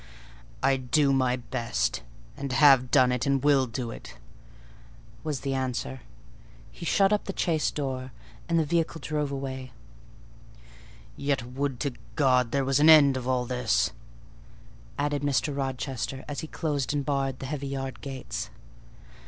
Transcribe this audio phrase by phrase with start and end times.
[0.63, 2.01] "I do my best;
[2.35, 4.17] and have done it, and will do it,"
[5.23, 6.01] was the answer:
[6.71, 8.11] he shut up the chaise door,
[8.49, 9.73] and the vehicle drove away.
[11.15, 13.91] "Yet would to God there was an end of all this!"
[14.97, 15.55] added Mr.
[15.55, 18.49] Rochester, as he closed and barred the heavy yard gates.